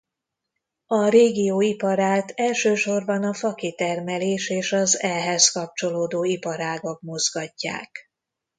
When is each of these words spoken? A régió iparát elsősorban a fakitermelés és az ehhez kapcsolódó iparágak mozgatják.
A 0.87 1.09
régió 1.09 1.61
iparát 1.61 2.31
elsősorban 2.35 3.23
a 3.23 3.33
fakitermelés 3.33 4.49
és 4.49 4.71
az 4.73 4.99
ehhez 5.01 5.49
kapcsolódó 5.49 6.23
iparágak 6.23 7.01
mozgatják. 7.01 8.11